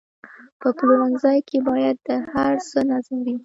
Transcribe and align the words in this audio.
په 0.59 0.67
پلورنځي 0.77 1.37
کې 1.47 1.57
باید 1.69 1.95
د 2.07 2.09
هر 2.31 2.53
څه 2.69 2.79
نظم 2.89 3.17
وي. 3.25 3.35